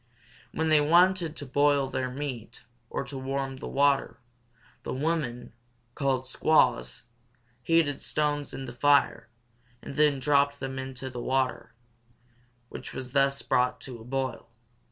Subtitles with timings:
[0.51, 4.17] When they wanted to boil their meat or to warm water,
[4.81, 5.53] the women,
[5.93, 7.03] called squaws,
[7.61, 9.29] heated stones in the fire,
[9.79, 11.75] and then dropped them into the water,
[12.69, 14.49] which was thus brought to a boil.